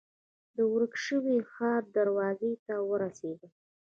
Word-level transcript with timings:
د 0.55 0.57
ورک 0.71 0.93
شوي 1.05 1.37
ښار 1.53 1.81
دروازې 1.97 2.51
ته 2.65 2.75
ورسېدم. 2.89 3.51